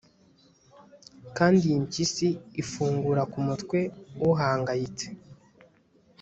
[1.37, 2.27] Kandi iyi mpyisi
[2.61, 3.79] ifungura kumutwe
[4.29, 5.07] uhangayitse